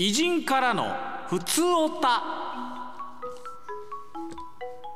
[0.00, 0.94] 偉人からの
[1.26, 2.22] 普通おた。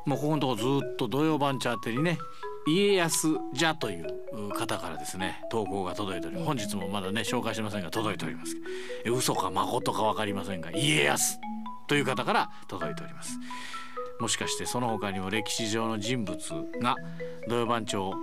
[0.05, 2.17] もうここのとこずっと土曜番茶宛てにね。
[2.65, 8.55] 家康じゃという方からですね投稿が届いており本日もまだね紹介しませんが届いております。
[9.05, 11.37] え嘘か誠か分かりませんが家康
[11.87, 13.37] という方から届いております。
[14.21, 16.37] もしかしてその他にも歴史上の人物
[16.81, 16.95] が
[17.49, 18.13] 土曜番長を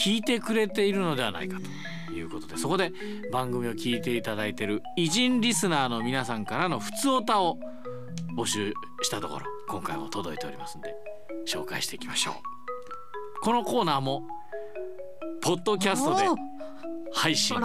[0.00, 1.64] 聞いてくれているのではないかと
[2.12, 2.92] いうことでそこで
[3.32, 7.58] 番組を聞いていただいている偉人リスナーの皆さんからの普通おたを
[8.36, 10.94] 募集したところ今回も届いておりますんで
[11.46, 12.34] 紹介していきましょう。
[13.42, 14.22] このコーナーも
[15.42, 16.22] ポッドキャストで
[17.12, 17.60] 配信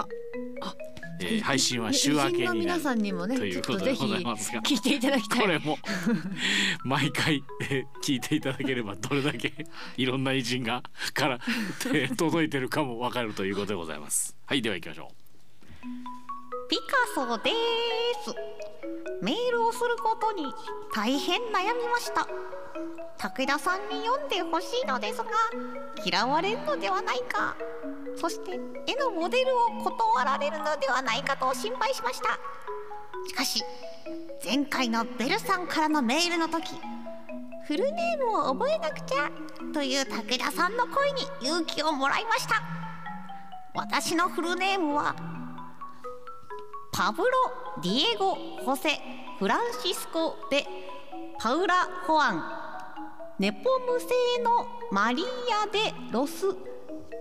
[1.19, 5.41] えー、配信は週明けになる皆さんにもねということでございますが聞いていただきたい。
[5.41, 5.77] これも
[6.83, 9.53] 毎回、えー聞いていただければどれだけ
[9.97, 11.39] いろんな偉人がから、
[11.87, 14.35] えー届いてるかもわかるということでございます。
[14.45, 15.11] はいでは行きましょ
[16.69, 16.77] ピ
[17.15, 17.51] カソで
[18.23, 18.33] す。
[19.21, 20.45] メールをすることに
[20.93, 22.27] 大変悩みました。
[23.17, 25.25] 武田さんに読んでほしいのですが
[26.05, 27.55] 嫌われるのではないか
[28.19, 32.39] そして絵のモデルを断られるのではないかと心配しました。
[33.27, 33.63] しかし
[34.43, 36.79] 前回のベルさんからのメールの時
[37.67, 39.29] フルネームを覚えなくちゃ
[39.73, 42.61] という武田さんの声に勇気をもらいました。
[43.73, 45.15] 私のフルネームは
[46.93, 47.29] パブロ・
[47.83, 48.89] ディエゴ・ホセ・
[49.37, 50.65] フランシスコ・で
[51.39, 52.43] パウラ・ホアン。
[53.37, 55.23] ネポム製のマリ
[55.63, 56.47] ア・デ・ロス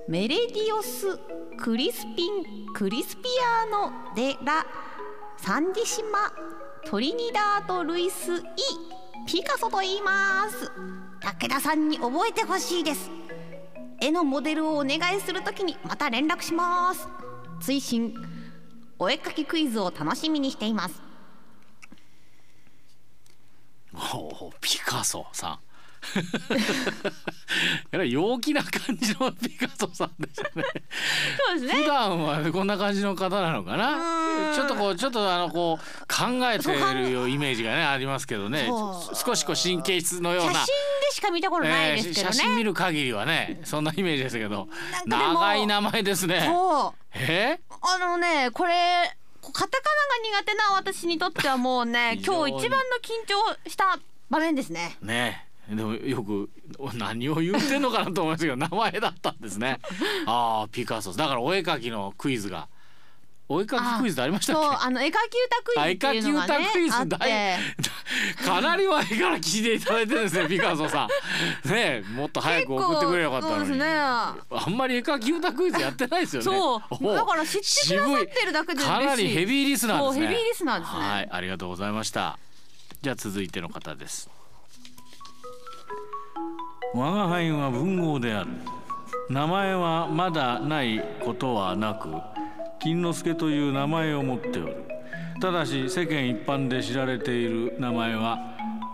[0.09, 1.19] メレディオス・
[1.59, 3.23] クリスピン・クリスピ
[3.65, 4.65] アーノ・デ・ラ
[5.37, 6.33] サンディシマ
[6.89, 8.43] トリニダード・ルイス・イ・
[9.27, 10.71] ピカソと言います。
[11.21, 13.11] 武田さんに覚えてほしいです。
[14.01, 17.09] 絵のモデルをお願いするときにまた連絡します。
[17.61, 18.15] 追伸。
[19.01, 21.03] お絵描きクイズを楽しみにしています。
[23.93, 25.66] う おピカソさん。
[27.93, 30.65] えらい陽気な感じのピカソさんですね。
[31.49, 31.83] そうですね。
[31.83, 34.55] 普段はこんな感じの方なのかな？
[34.55, 38.67] ちょっとこうちょっとあのこう考えてるよイメージがねありますけどね。
[39.15, 40.53] 少しこう神経質のような。
[40.53, 44.69] 写真でしか見たことないですけどえー写ね、真見る限りはねそんなイメージですけど。
[45.07, 46.45] 長い名前ですね。
[46.47, 47.19] そう。
[47.19, 47.59] え？
[47.81, 48.73] あのねこれ
[49.41, 49.85] こカタカ
[50.25, 54.97] ナが苦手な私にとってはもうね 今日一番の緊張した場面ですね。
[55.03, 56.49] ー、ねでもよく
[56.95, 59.81] 何を言ってんのかなと思いますけど名前だったんですね。
[60.27, 62.69] ああピカソだからお絵描きのクイズが。
[63.49, 64.63] お絵描きクイズありましたっけ？
[64.67, 67.17] そうあの絵描き歌クイズっていうのがねあ絵描き歌クイズあって。
[67.17, 67.59] 大
[68.45, 71.09] かなり前から聞いていただいてるんですねピカソさん。
[71.69, 73.67] ねえもっと早く送ってくれよかったのに。
[73.67, 73.95] そうですね。
[73.97, 74.37] あ
[74.69, 76.45] んまり絵描き歌クイズやってないですよね。
[76.45, 76.83] そう。
[77.05, 78.89] おだから知ってくださってるだけで嬉しい。
[78.89, 80.27] かなりヘビーリスナーですね。
[80.29, 80.99] ヘビーリスナーですね。
[80.99, 82.39] はいありがとうございました。
[83.03, 84.29] じゃあ続いての方です
[86.95, 88.51] 我が輩は文豪である。
[89.29, 92.09] 名前はまだないことはなく
[92.79, 94.85] 金之助という名前を持っておる。
[95.41, 98.39] ただし世間一般で知られている名前は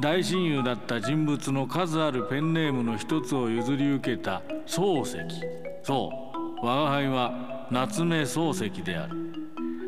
[0.00, 5.19] 大親友だった人物の数あるペンネームの一つを譲り受けた漱石
[5.82, 6.10] そ
[6.62, 6.66] う。
[6.66, 9.16] 我が輩は夏目漱石である。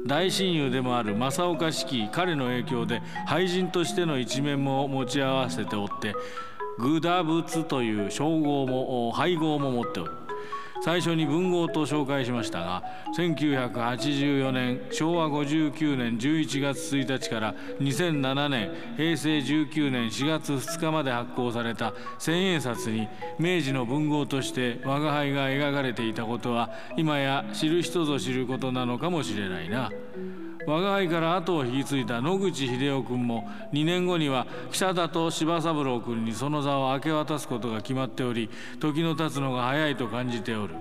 [0.06, 6.14] 大親友でもある正岡子規彼の影響で俳人としての一面も持ち合わせておって
[6.78, 10.12] グダ仏という称号も配合も持っておる
[10.84, 12.82] 最初に文豪と紹介しましたが
[13.16, 23.08] 1984年昭和59年11月1日から2007年平成19年4月2日まで発行された千円札に
[23.38, 29.90] 明治の文豪として我が輩が描かれていたことは今や知る人ぞ知ることなのかもしれないな。
[30.66, 38.48] 我が輩から後を引き継いだ野口英世君も2年後には北田と柴三郎君にその座を明け渡すことが決まっており
[38.80, 40.74] 時の経つのが早いと感じておる。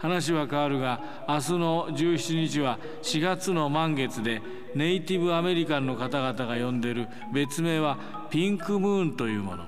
[0.00, 4.42] 話は変わるが明日の17日は4月の満月で
[4.74, 9.64] ネイティブアメリカンの方々が呼んでる別名はピンクムーンというもの。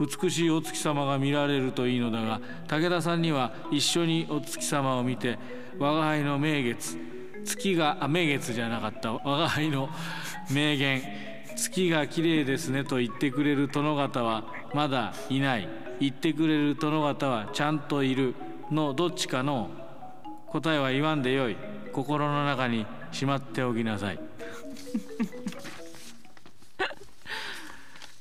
[0.00, 5.38] 美しいお月様が見られるといいのだが武田さんには一緒にお月様を見て
[5.78, 6.96] 我が輩の名月
[7.44, 9.88] 月があ名月じゃなかった我が輩の
[10.50, 11.02] 名言。
[11.56, 14.44] 月が綺麗ですねと言ってくれる殿方は
[14.74, 15.68] まだいない。
[16.00, 18.34] 言ってくれる殿方はちゃんといる
[18.70, 19.70] のどっちかの
[20.46, 21.56] 答えは言わんでよい。
[21.92, 24.20] 心の中にしまっておきなさい。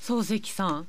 [0.02, 0.88] 漱石さん。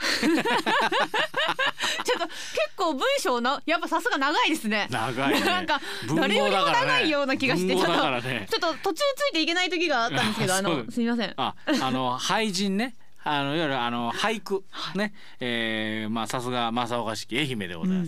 [2.04, 2.36] ちょっと結
[2.76, 4.88] 構文章なやっぱさすが長いですね。
[4.90, 5.40] 長いね。
[5.46, 5.80] なんか
[6.14, 8.20] 誰よりも長いような気がしてちょっとちょっ
[8.60, 11.00] と途中ついていけない時があったんですけどあのす。
[11.00, 11.34] みません。
[11.36, 14.64] ああの俳人ねあのいわゆるあの俳句
[14.94, 18.04] ね、えーまあさすが正岡式愛媛でございま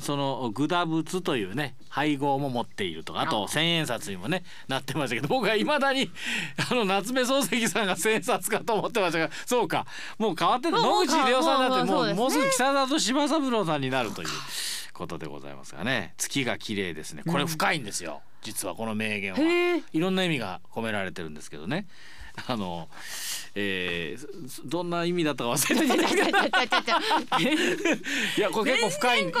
[0.00, 6.10] す、その具打仏というね配合も持っているとかあと千円札にもねなってましたけど僕はいまだに
[6.70, 9.86] あの夏目漱石さんが千円札かと思ってましたがそうか。
[10.18, 12.14] もう変わって野口英世さんだってもうね。
[12.14, 14.28] もうすぐ北里柴三郎さんになるという
[14.92, 16.14] ことでございますがね。
[16.16, 17.22] 月が綺麗ですね。
[17.26, 19.38] これ深いんですよ、実はこの名言は。
[19.92, 21.86] いろんな意味が込められてるんですけどね。
[22.48, 22.88] あの、
[23.54, 26.28] えー、そどんな意味だったか忘れてたんですけど。
[28.38, 29.40] いやこれ結構深い刺さ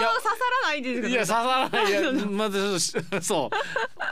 [0.62, 1.90] らないですけどいや刺さらない。
[1.90, 2.78] いや まず
[3.20, 3.50] そ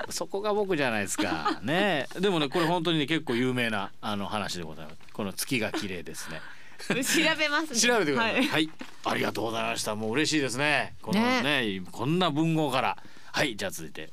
[0.08, 1.58] うそこが僕じゃないですか。
[1.62, 2.06] ね。
[2.18, 4.96] でもねこれ本当にね結構有名なあの話でございます。
[5.12, 6.40] この月が綺麗ですね。
[6.86, 6.92] 調
[7.38, 7.80] べますね。
[7.80, 8.46] 調べてください、はい。
[8.48, 8.70] はい、
[9.04, 9.94] ありがとうございました。
[9.94, 10.94] もう嬉しいですね。
[11.00, 11.82] このね。
[11.90, 12.98] こんな文豪から。
[13.32, 14.10] はいじゃあ続いて。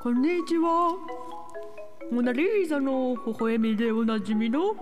[0.00, 1.43] こんにちは。
[2.10, 4.76] モナ・リーザの微笑みでおなじみの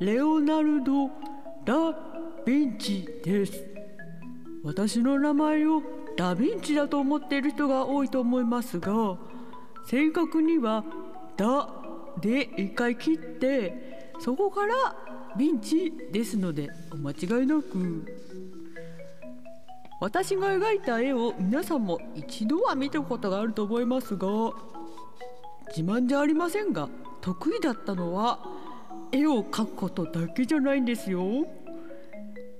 [0.00, 1.08] レオナルド・
[1.64, 3.64] ダ・ヴィンチです。
[4.62, 5.82] 私の名前を
[6.16, 9.18] ダ・ヴィンチだと思っている人が多いと思いますが、
[9.86, 10.84] 正確には
[11.36, 11.68] ダ
[12.20, 14.74] で一回切って、そこから
[15.36, 18.04] ヴィンチですのでお間違いなく。
[20.00, 24.26] 私が描いた絵を皆さんも一度は見たことがあると思いますが
[25.76, 26.88] 自慢じゃありませんが
[27.20, 28.38] 得意だったのは
[29.10, 31.24] 絵を描くことだけじゃないんですよ。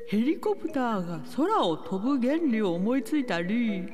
[0.09, 3.89] ヘリコプターが空を飛ぶ原理を思いついたり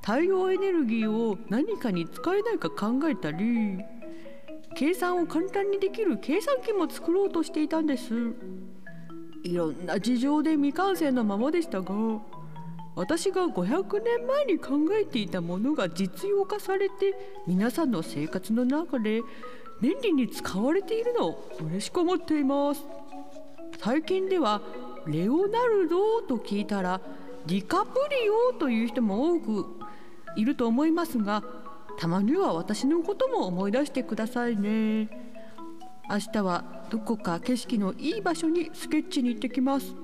[0.00, 3.78] 太陽エネルギーを何かに使えないか考えたり
[4.74, 8.14] 計算を簡単にできる計算機も作ろうとしていたんです。
[9.42, 11.94] いろんな事情で未完成のままでしたが
[12.96, 17.14] 私が500年前に考えていたものが実用化されて
[17.46, 19.22] 皆さんの生活の中で
[19.80, 22.84] 便利に使われているのを嬉しく思っています。
[23.78, 24.60] 最近では
[25.06, 27.00] レオナルドと聞いたら
[27.46, 29.66] ディカプリオという人も多く
[30.36, 31.42] いると思いますが
[31.98, 35.08] たまには私のことも思い出してくださいね。
[36.10, 39.94] 明日はどこか景色のいい場所にスケッチに行ってきます。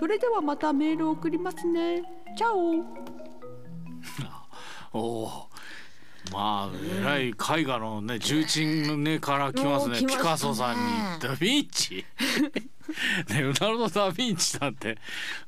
[0.00, 2.02] それではまたメールを送りますね。
[2.34, 2.82] チャオ。
[4.98, 5.48] おお
[6.32, 10.00] まあえらい絵画のね重鎮のねから来ますね。
[10.00, 10.16] ね。
[10.16, 10.82] カソさんに。
[11.20, 12.06] ダ・ヴィンチ。
[13.28, 14.96] レオナルド・ダ・ヴィンチさんって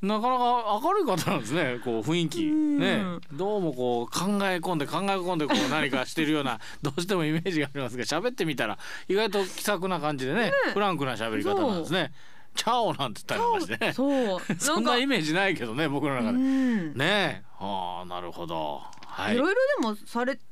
[0.03, 1.81] なかなか明るい方なんですね。
[1.83, 2.45] こう雰囲気。
[2.45, 3.03] ね。
[3.33, 8.77] どうもこう考え込んで考え込んでこう何かしてるような どうしてもイメージがありますが喋ってみたら
[9.09, 12.13] 意外と気さくな感じでねフランクな喋り方なんですね。
[12.55, 13.93] チャオなんて言ったりましてね。
[13.93, 16.29] そうそんなイメージないけどね僕の中で。
[16.31, 18.83] うんねあなるほど。
[19.07, 20.43] はいいろいろでもされて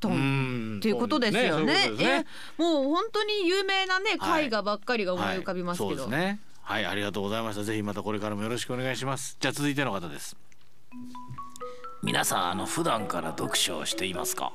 [0.00, 0.16] たって
[0.88, 1.74] いうことですよね。
[1.86, 2.26] そうね
[2.58, 6.02] えもう本当に有名なねはい絵画ばっかりが思い浮かびますけはい、ど。
[6.02, 6.40] そうですね。
[6.62, 7.64] はい、ありがとうございました。
[7.64, 9.36] ぜひまたこれからもよろしくお願いします。
[9.40, 10.36] じゃあ続いての方です。
[12.02, 14.52] 皆さんあの普段から読書をしていますか？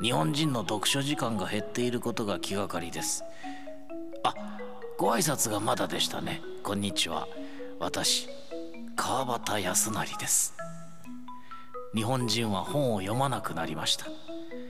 [0.00, 3.24] 日本人の読書時間が減っていることが気がかりです。
[4.98, 6.42] ご挨拶がまだでしたね。
[6.64, 7.28] こんにちは。
[7.78, 8.28] 私
[8.96, 10.54] 川端康成です。
[11.94, 14.06] 日本人は本を読まなくなりました。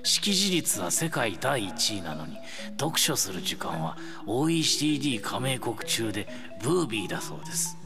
[0.03, 2.37] 識字率は世界第1位なのに
[2.79, 6.29] 読書する時間は OECD 加盟国中で
[6.63, 7.79] ブービーだそうです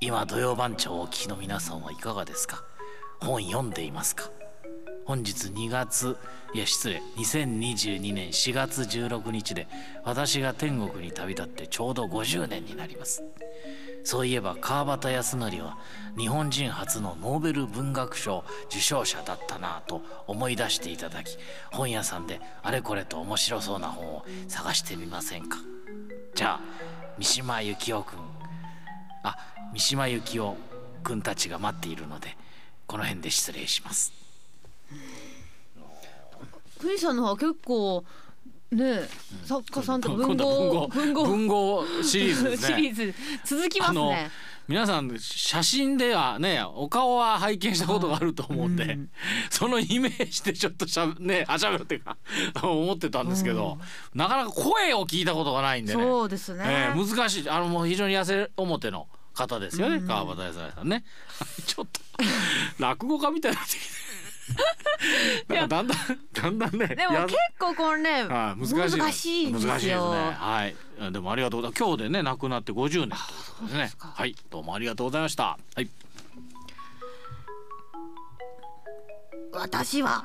[0.00, 2.62] 今土曜番長をお聞きの皆さんはいかがですか？
[3.20, 4.30] 本読んでいますか？
[5.06, 6.16] 本日2月
[6.54, 9.66] いや失礼2022年4月16日で
[10.04, 13.22] 私が天国に旅立ってちょうど50年になります。
[14.04, 15.78] そういえば川端康成は
[16.16, 21.38] 日本人初のノーベル文学賞受賞者だったなぁと思い出していただき
[21.72, 25.58] 本屋さんであれこれと面白そうな本を探してみませんか。
[26.34, 26.60] じゃあ
[27.18, 28.18] 三島由紀夫くん
[29.22, 29.36] あ
[29.72, 30.56] 三島由紀夫
[31.02, 32.36] くんたちが待っているので
[32.86, 34.23] この辺で失礼します。
[36.84, 38.04] クリスさんの方は結構
[38.70, 39.00] ね
[39.44, 41.84] 作家さんとか文豪文豪文豪。
[42.02, 42.56] シリーズね。
[42.58, 43.14] シリーズ。
[43.44, 44.30] 続きますね。
[44.66, 48.98] 皆さん写真ではねお顔は拝見したことがあると思うんで、
[49.50, 52.16] そのイメージでちょっとしゃべねあしゃべるっていうか
[52.62, 53.78] 思ってたんですけど、
[54.14, 56.02] なかなか声を聞いたことがないんでね。
[56.02, 56.64] そうですね。
[56.66, 57.50] えー難しい。
[57.50, 61.04] あのもう非常に痩せ表の方ですよね、川端康成さんね。
[61.66, 62.00] ちょっと
[62.78, 64.03] 落語家みたいになってきて
[65.48, 65.98] なんかだんだん
[66.32, 69.70] だんだんねやでも結構これねはい難しいな難しいんですよ。
[69.70, 70.36] 難しいですね。
[70.38, 70.76] はい。
[71.00, 71.84] あでもありがとうございます。
[71.84, 73.16] 今日でね亡くなって50年というこ
[73.60, 74.36] とですねはい。
[74.50, 75.58] どうもありがとうございました。
[75.74, 75.88] はい。
[79.52, 80.24] 私は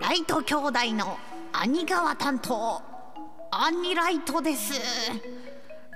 [0.00, 1.18] ライト兄弟の
[1.52, 2.82] 兄川担当
[3.50, 4.74] アンニライトです。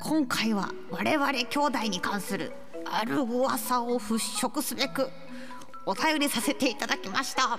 [0.02, 2.52] 今回は我々兄弟に関する
[2.86, 4.14] ある噂を払
[4.48, 5.10] 拭すべく
[5.90, 7.58] お便りさせていただきました。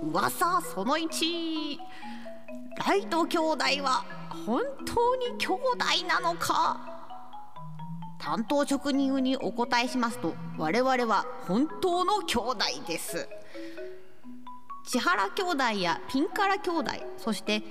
[0.00, 1.78] 噂その1
[2.86, 4.04] ライト兄弟は
[4.46, 5.58] 本当に兄弟
[6.06, 6.78] なのか？
[8.20, 13.28] 担当職人にお答えしますと我々は本当の兄弟です。
[14.86, 17.64] 千原兄弟やピンカラ兄弟そして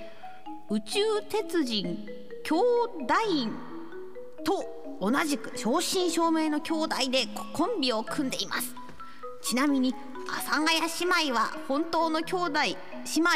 [0.68, 2.06] 宇宙鉄人
[2.44, 3.14] 兄弟
[4.44, 8.74] と同じく正真正銘の兄弟でコンビを組んでいます。
[9.44, 9.94] ちなみに
[10.26, 12.76] 阿佐ヶ谷姉妹は本当の兄弟姉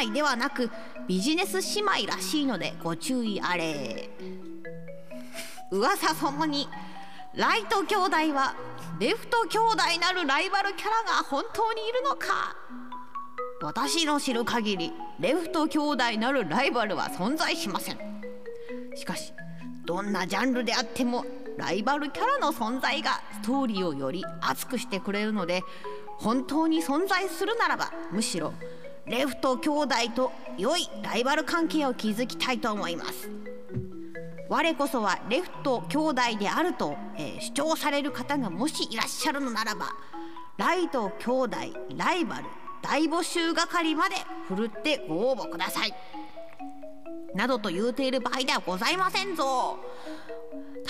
[0.07, 0.71] 妹ではなく
[1.07, 4.09] ビジネス姉妹らしいのでご注意あれ。
[5.71, 6.67] 噂そのに
[7.35, 8.55] ライト兄弟は
[8.99, 12.55] レフト兄弟なるライバルキャラが本当にいるのか。
[13.61, 17.99] 私の知る限りレフト兄弟なるライバルは存在しません。
[18.95, 19.31] しかし
[19.85, 21.23] どんなジャンルであっても
[21.59, 25.61] ライバルキャラの存在がストーリーをより熱くしてくれるので
[26.17, 28.53] 本当に存在するならばむしろ
[29.05, 33.29] レフト兄弟と良いライバル関係を築きたいと思います。
[34.47, 39.89] 我こそはレフト兄弟であると、えー主張される方がもしいらっしゃるのならば
[40.57, 41.57] ライト兄弟
[41.95, 42.45] ライバル
[42.81, 44.15] 大募集係まで
[44.47, 45.93] ふるってご応募ください。
[47.35, 49.77] などと言うている場合ではございませんぞ。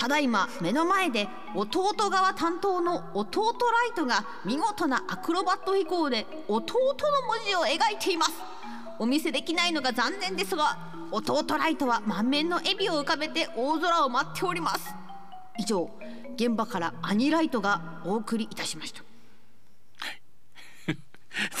[0.00, 8.32] ただいま目の前で弟側担当の弟ライトが見事なアクロバット飛行で弟の文字を描いています。
[8.98, 10.78] お見せできないのが残念ですが
[11.10, 14.94] 弟ライトは満面の笑みを浮かべて大空を待っております。
[15.58, 15.90] 以上
[16.36, 19.02] 現場から兄ライトがお送りいたしました。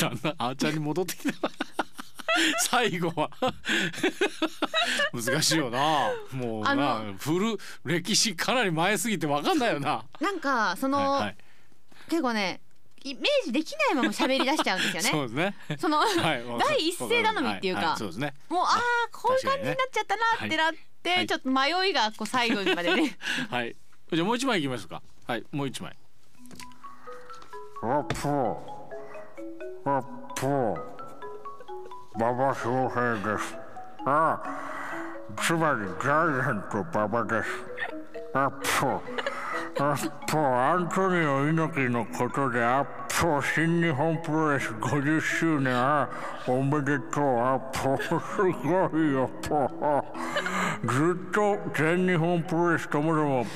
[0.00, 1.50] だんだんあーちゃんに戻ってきた。
[2.68, 3.30] 最後は。
[5.12, 6.12] 難しいよな。
[6.32, 10.04] もうあなの古歴史かなり前すぎてわかんないよな。
[10.20, 11.36] なんかその、はいはい。
[12.08, 12.60] 結構ね
[13.02, 15.76] イメージできないまま喋り出しちゃうんですよそうねですね。
[15.78, 18.34] その、はい第一声頼みっていうか、ははそうですね。
[18.48, 20.72] もうああこういう感じになっちゃったなってなっ
[21.02, 23.16] て、はいちょっと迷いがこう最後までね。
[23.50, 23.76] はい。
[24.12, 25.02] じゃあもう一枚いきますか。
[25.26, 25.96] はいもう一枚。
[27.82, 28.62] あぽ
[29.86, 30.02] あ
[30.36, 30.99] ぽ
[32.16, 33.56] 馬場翔平です。
[34.04, 34.42] あ
[35.36, 37.48] つまりジャイアント馬場です。
[38.34, 38.50] あ
[38.80, 39.00] ぽ
[39.78, 45.72] あぽアントニオ猪木のことであぽ新日本プロレス50周年。
[45.72, 46.08] あ
[46.48, 48.10] おめでとうあぽす
[48.42, 49.70] ごいよぽ
[50.88, 53.46] ずっと全日本プロレスともども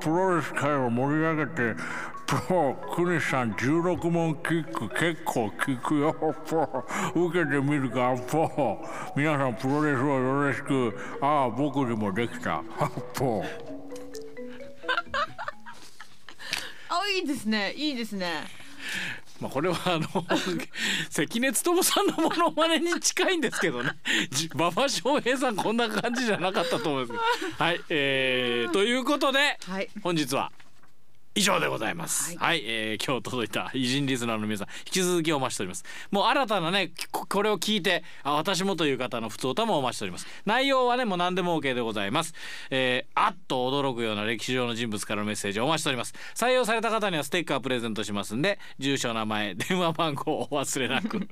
[0.00, 1.74] プロレス界を盛り上げて
[2.28, 6.12] ぽクニさん16問キック結構効くよ。
[6.46, 6.84] ぽ
[7.28, 8.14] 受けてみるか。
[8.30, 8.84] ぽ
[9.16, 10.94] 皆さんプロレスをよろしく。
[11.22, 12.62] ああ僕にもできた。
[13.14, 13.42] ぽ
[16.90, 17.72] あいいですね。
[17.72, 18.44] いいですね。
[19.40, 20.06] まあこれはあの
[21.08, 23.92] 関根勤さんのモノマネに近いんですけどね。
[24.30, 27.20] じ馬場翔平さんこんな感じじゃなかったと思います。
[27.40, 29.88] けどはいえー、ということで、はい。
[30.02, 30.52] 本日は
[31.38, 32.36] 以上でございます。
[32.36, 35.84] はい、えー今日届いた偉人リスナーの皆さん引き続きお待ちしております。
[36.10, 40.26] もう新たなねここれを聞いてあ私もという方の普通歌もお待ちしております。
[40.44, 42.34] 内容はねもう何でも OK でございます。
[42.70, 46.14] えー、あっと驚くような歴史上の人物からのメッセージをお待ちしております。
[46.34, 51.28] 採用された方にはステッカープレゼントしますんで住所名前 電話番号をお忘れなく。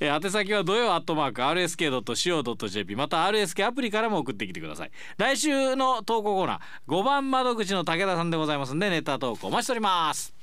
[0.00, 4.90] えー宛先は土曜アットマーク RSK.CO.JP また RSK アプリからも送ってきてください。
[5.16, 10.41] 来週の投稿コーナー5番窓口の武田さんでございますんでネタ投稿お待ちしております。